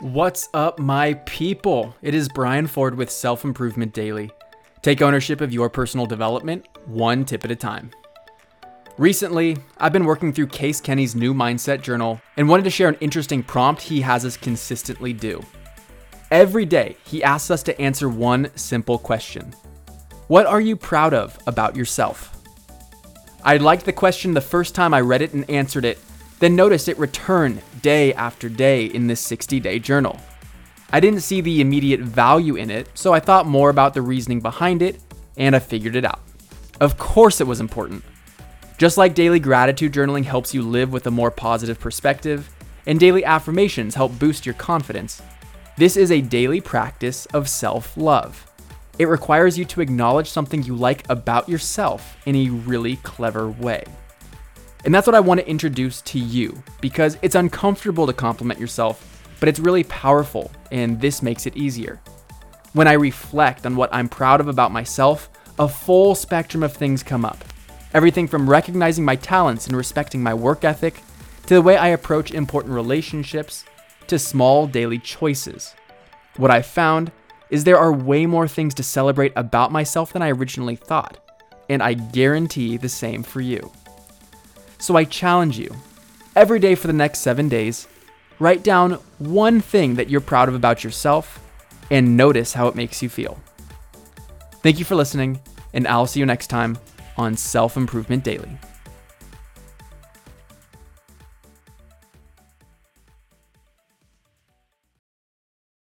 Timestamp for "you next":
96.20-96.48